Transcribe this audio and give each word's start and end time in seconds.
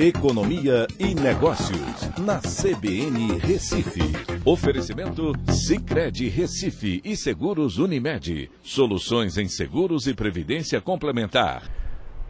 Economia 0.00 0.86
e 0.96 1.12
Negócios, 1.12 2.08
na 2.20 2.38
CBN 2.38 3.36
Recife. 3.38 4.00
Oferecimento 4.44 5.32
Cicred 5.52 6.28
Recife 6.28 7.02
e 7.04 7.16
Seguros 7.16 7.78
Unimed. 7.78 8.48
Soluções 8.62 9.36
em 9.36 9.48
seguros 9.48 10.06
e 10.06 10.14
previdência 10.14 10.80
complementar. 10.80 11.68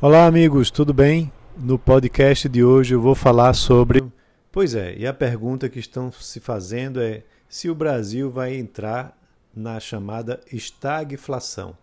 Olá, 0.00 0.24
amigos, 0.24 0.70
tudo 0.70 0.94
bem? 0.94 1.30
No 1.54 1.78
podcast 1.78 2.48
de 2.48 2.64
hoje 2.64 2.94
eu 2.94 3.00
vou 3.02 3.14
falar 3.14 3.52
sobre. 3.52 4.02
Pois 4.50 4.74
é, 4.74 4.96
e 4.96 5.06
a 5.06 5.12
pergunta 5.12 5.68
que 5.68 5.78
estão 5.78 6.10
se 6.10 6.40
fazendo 6.40 6.98
é 6.98 7.24
se 7.46 7.68
o 7.68 7.74
Brasil 7.74 8.30
vai 8.30 8.56
entrar 8.56 9.14
na 9.54 9.78
chamada 9.78 10.40
estagflação, 10.50 11.76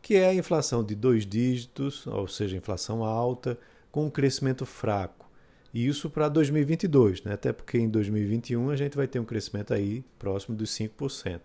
que 0.00 0.14
é 0.14 0.30
a 0.30 0.34
inflação 0.34 0.82
de 0.82 0.94
dois 0.94 1.26
dígitos, 1.26 2.06
ou 2.06 2.26
seja, 2.26 2.56
inflação 2.56 3.04
alta 3.04 3.58
com 3.92 4.06
um 4.06 4.10
crescimento 4.10 4.64
fraco. 4.64 5.17
E 5.72 5.86
isso 5.86 6.08
para 6.08 6.28
2022, 6.28 7.22
né? 7.22 7.34
até 7.34 7.52
porque 7.52 7.78
em 7.78 7.88
2021 7.88 8.70
a 8.70 8.76
gente 8.76 8.96
vai 8.96 9.06
ter 9.06 9.18
um 9.18 9.24
crescimento 9.24 9.74
aí 9.74 10.04
próximo 10.18 10.56
dos 10.56 10.70
5%. 10.70 11.40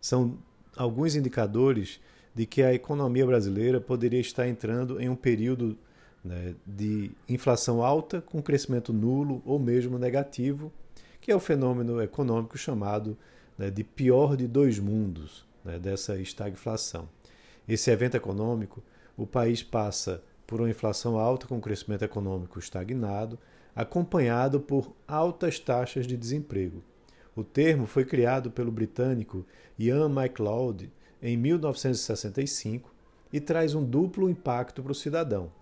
São 0.00 0.38
alguns 0.76 1.16
indicadores 1.16 2.00
de 2.34 2.46
que 2.46 2.62
a 2.62 2.72
economia 2.72 3.26
brasileira 3.26 3.80
poderia 3.80 4.20
estar 4.20 4.48
entrando 4.48 5.00
em 5.00 5.08
um 5.08 5.16
período 5.16 5.76
né, 6.24 6.54
de 6.66 7.10
inflação 7.28 7.82
alta 7.82 8.20
com 8.20 8.40
crescimento 8.40 8.92
nulo 8.92 9.42
ou 9.44 9.58
mesmo 9.58 9.98
negativo, 9.98 10.72
que 11.20 11.32
é 11.32 11.36
o 11.36 11.40
fenômeno 11.40 12.00
econômico 12.00 12.56
chamado 12.56 13.16
né, 13.58 13.70
de 13.70 13.82
pior 13.82 14.36
de 14.36 14.46
dois 14.46 14.78
mundos, 14.78 15.44
né, 15.64 15.78
dessa 15.78 16.18
estagflação. 16.18 17.08
Esse 17.68 17.90
evento 17.90 18.16
econômico, 18.16 18.82
o 19.16 19.26
país 19.26 19.62
passa 19.62 20.22
por 20.50 20.60
uma 20.60 20.68
inflação 20.68 21.16
alta 21.16 21.46
com 21.46 21.60
crescimento 21.60 22.02
econômico 22.02 22.58
estagnado, 22.58 23.38
acompanhado 23.74 24.58
por 24.58 24.92
altas 25.06 25.60
taxas 25.60 26.08
de 26.08 26.16
desemprego. 26.16 26.82
O 27.36 27.44
termo 27.44 27.86
foi 27.86 28.04
criado 28.04 28.50
pelo 28.50 28.72
britânico 28.72 29.46
Ian 29.78 30.08
MacLeod 30.08 30.90
em 31.22 31.36
1965 31.36 32.92
e 33.32 33.38
traz 33.38 33.76
um 33.76 33.84
duplo 33.84 34.28
impacto 34.28 34.82
para 34.82 34.90
o 34.90 34.94
cidadão, 34.94 35.52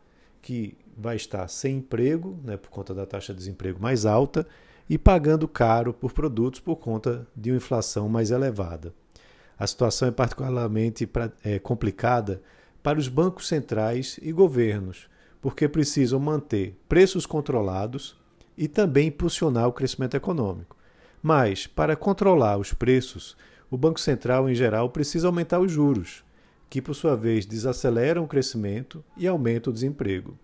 que 0.41 0.75
vai 0.97 1.17
estar 1.17 1.47
sem 1.49 1.77
emprego, 1.77 2.39
né, 2.43 2.57
por 2.57 2.71
conta 2.71 2.95
da 2.95 3.05
taxa 3.05 3.35
de 3.35 3.39
desemprego 3.41 3.79
mais 3.79 4.07
alta, 4.07 4.47
e 4.89 4.97
pagando 4.97 5.47
caro 5.47 5.93
por 5.93 6.15
produtos 6.15 6.61
por 6.61 6.77
conta 6.77 7.29
de 7.37 7.51
uma 7.51 7.59
inflação 7.59 8.09
mais 8.09 8.31
elevada. 8.31 8.95
A 9.59 9.67
situação 9.67 10.09
é 10.09 10.11
particularmente 10.11 11.07
é, 11.45 11.59
complicada 11.59 12.41
para 12.89 12.99
os 12.99 13.07
bancos 13.07 13.47
centrais 13.47 14.19
e 14.23 14.33
governos, 14.33 15.11
porque 15.43 15.69
precisam 15.69 16.19
manter 16.19 16.75
preços 16.89 17.27
controlados 17.27 18.17
e 18.57 18.67
também 18.67 19.09
impulsionar 19.09 19.69
o 19.69 19.75
crescimento 19.75 20.17
econômico. 20.17 20.75
Mas, 21.23 21.67
para 21.67 21.95
controlar 21.95 22.57
os 22.57 22.73
preços, 22.73 23.37
o 23.71 23.77
Banco 23.77 24.01
Central, 24.01 24.49
em 24.49 24.55
geral, 24.55 24.89
precisa 24.89 25.27
aumentar 25.27 25.61
os 25.61 25.71
juros, 25.71 26.25
que, 26.71 26.81
por 26.81 26.95
sua 26.95 27.15
vez, 27.15 27.45
desaceleram 27.45 28.25
o 28.25 28.27
crescimento 28.27 29.05
e 29.19 29.29
aumentam 29.29 29.71
o 29.71 29.75
desemprego. 29.75 30.39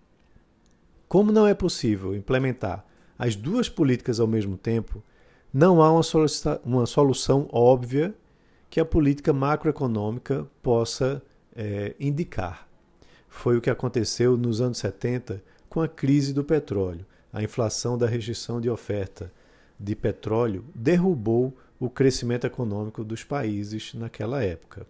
Como 1.08 1.32
não 1.32 1.46
é 1.46 1.54
possível 1.54 2.14
implementar 2.14 2.84
as 3.18 3.34
duas 3.34 3.70
políticas 3.70 4.20
ao 4.20 4.26
mesmo 4.26 4.58
tempo, 4.58 5.02
não 5.50 5.82
há 5.82 5.90
uma, 6.62 6.84
solução 6.84 7.48
óbvia 7.50 8.14
que 8.68 8.78
a 8.78 8.84
política 8.84 9.32
macroeconômica 9.32 10.46
possa 10.62 11.22
é, 11.56 11.94
indicar. 11.98 12.66
Foi 13.28 13.56
o 13.56 13.60
que 13.60 13.70
aconteceu 13.70 14.36
nos 14.36 14.60
anos 14.60 14.78
70 14.78 15.42
com 15.68 15.80
a 15.80 15.88
crise 15.88 16.32
do 16.32 16.44
petróleo. 16.44 17.04
A 17.32 17.42
inflação 17.42 17.98
da 17.98 18.06
restrição 18.06 18.60
de 18.60 18.70
oferta 18.70 19.32
de 19.78 19.96
petróleo 19.96 20.64
derrubou 20.74 21.56
o 21.80 21.90
crescimento 21.90 22.46
econômico 22.46 23.02
dos 23.02 23.24
países 23.24 23.92
naquela 23.94 24.42
época. 24.42 24.86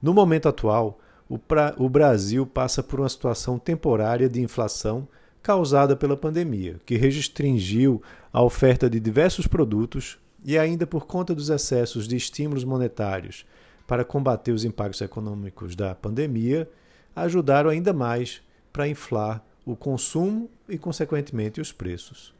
No 0.00 0.12
momento 0.12 0.48
atual, 0.48 1.00
o, 1.28 1.38
pra, 1.38 1.74
o 1.78 1.88
Brasil 1.88 2.46
passa 2.46 2.82
por 2.82 3.00
uma 3.00 3.08
situação 3.08 3.58
temporária 3.58 4.28
de 4.28 4.40
inflação 4.40 5.08
causada 5.42 5.96
pela 5.96 6.16
pandemia, 6.16 6.78
que 6.84 6.96
restringiu 6.96 8.02
a 8.32 8.42
oferta 8.42 8.88
de 8.88 9.00
diversos 9.00 9.46
produtos 9.46 10.18
e, 10.44 10.58
ainda 10.58 10.86
por 10.86 11.06
conta 11.06 11.34
dos 11.34 11.48
excessos 11.48 12.06
de 12.06 12.16
estímulos 12.16 12.64
monetários 12.64 13.46
para 13.86 14.04
combater 14.04 14.52
os 14.52 14.64
impactos 14.64 15.00
econômicos 15.00 15.74
da 15.74 15.94
pandemia, 15.94 16.68
ajudaram 17.14 17.70
ainda 17.70 17.92
mais 17.92 18.42
para 18.72 18.88
inflar 18.88 19.44
o 19.64 19.76
consumo 19.76 20.50
e, 20.68 20.78
consequentemente, 20.78 21.60
os 21.60 21.72
preços. 21.72 22.34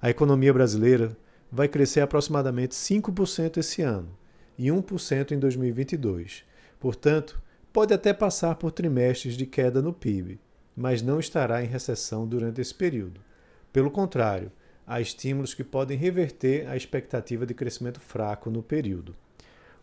A 0.00 0.10
economia 0.10 0.52
brasileira 0.52 1.16
vai 1.50 1.68
crescer 1.68 2.00
aproximadamente 2.00 2.74
5% 2.74 3.58
esse 3.58 3.82
ano 3.82 4.10
e 4.58 4.66
1% 4.66 5.32
em 5.32 5.38
2022. 5.38 6.44
Portanto, 6.78 7.40
pode 7.72 7.94
até 7.94 8.12
passar 8.12 8.54
por 8.56 8.72
trimestres 8.72 9.36
de 9.36 9.46
queda 9.46 9.80
no 9.80 9.92
PIB, 9.92 10.38
mas 10.76 11.02
não 11.02 11.18
estará 11.18 11.62
em 11.62 11.66
recessão 11.66 12.26
durante 12.26 12.60
esse 12.60 12.74
período. 12.74 13.20
Pelo 13.72 13.90
contrário, 13.90 14.50
há 14.86 15.00
estímulos 15.00 15.54
que 15.54 15.64
podem 15.64 15.96
reverter 15.96 16.68
a 16.68 16.76
expectativa 16.76 17.46
de 17.46 17.54
crescimento 17.54 18.00
fraco 18.00 18.50
no 18.50 18.62
período. 18.62 19.14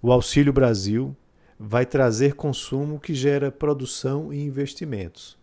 O 0.06 0.12
Auxílio 0.12 0.52
Brasil 0.52 1.16
vai 1.58 1.86
trazer 1.86 2.36
consumo 2.36 3.00
que 3.00 3.14
gera 3.14 3.50
produção 3.50 4.34
e 4.34 4.44
investimentos. 4.44 5.38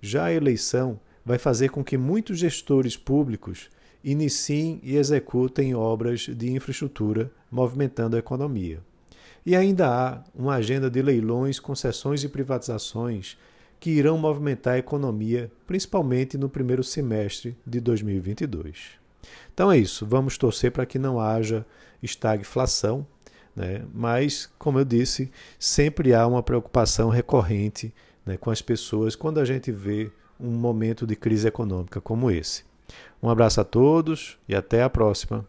Já 0.00 0.26
a 0.26 0.32
eleição 0.32 1.00
vai 1.24 1.36
fazer 1.36 1.70
com 1.70 1.82
que 1.82 1.98
muitos 1.98 2.38
gestores 2.38 2.96
públicos 2.96 3.68
iniciem 4.04 4.78
e 4.84 4.94
executem 4.94 5.74
obras 5.74 6.20
de 6.20 6.48
infraestrutura, 6.52 7.28
movimentando 7.50 8.14
a 8.14 8.20
economia. 8.20 8.78
E 9.44 9.56
ainda 9.56 9.88
há 9.88 10.22
uma 10.32 10.54
agenda 10.54 10.88
de 10.88 11.02
leilões, 11.02 11.58
concessões 11.58 12.22
e 12.22 12.28
privatizações 12.28 13.36
que 13.80 13.90
irão 13.90 14.16
movimentar 14.16 14.74
a 14.74 14.78
economia, 14.78 15.50
principalmente 15.66 16.38
no 16.38 16.48
primeiro 16.48 16.84
semestre 16.84 17.56
de 17.66 17.80
2022. 17.80 18.90
Então 19.52 19.72
é 19.72 19.76
isso, 19.76 20.06
vamos 20.06 20.38
torcer 20.38 20.70
para 20.70 20.86
que 20.86 21.00
não 21.00 21.18
haja 21.18 21.66
estagflação 22.00 23.04
né? 23.58 23.82
Mas, 23.92 24.48
como 24.56 24.78
eu 24.78 24.84
disse, 24.84 25.32
sempre 25.58 26.14
há 26.14 26.24
uma 26.26 26.44
preocupação 26.44 27.08
recorrente 27.08 27.92
né, 28.24 28.36
com 28.36 28.52
as 28.52 28.62
pessoas 28.62 29.16
quando 29.16 29.40
a 29.40 29.44
gente 29.44 29.72
vê 29.72 30.12
um 30.38 30.50
momento 30.52 31.04
de 31.04 31.16
crise 31.16 31.48
econômica 31.48 32.00
como 32.00 32.30
esse. 32.30 32.62
Um 33.20 33.28
abraço 33.28 33.60
a 33.60 33.64
todos 33.64 34.38
e 34.48 34.54
até 34.54 34.84
a 34.84 34.88
próxima. 34.88 35.44